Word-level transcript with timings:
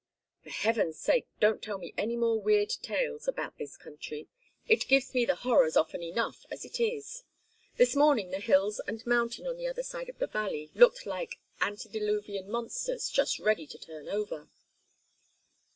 "For 0.41 0.49
heaven's 0.49 0.97
sake 0.97 1.27
don't 1.39 1.61
tell 1.61 1.77
me 1.77 1.93
any 1.95 2.15
more 2.17 2.41
weird 2.41 2.69
tales 2.81 3.27
about 3.27 3.59
this 3.59 3.77
country; 3.77 4.27
it 4.67 4.87
gives 4.87 5.13
me 5.13 5.25
the 5.25 5.35
horrors 5.35 5.77
often 5.77 6.01
enough 6.01 6.43
as 6.49 6.65
it 6.65 6.79
is. 6.79 7.23
This 7.77 7.95
morning 7.95 8.31
the 8.31 8.39
hills 8.39 8.81
and 8.87 9.05
mountain 9.05 9.45
on 9.45 9.57
the 9.57 9.67
other 9.67 9.83
side 9.83 10.09
of 10.09 10.17
the 10.17 10.25
valley 10.25 10.71
looked 10.73 11.05
like 11.05 11.37
antediluvian 11.61 12.49
monsters 12.49 13.09
just 13.09 13.37
ready 13.37 13.67
to 13.67 13.77
turn 13.77 14.09
over." 14.09 14.49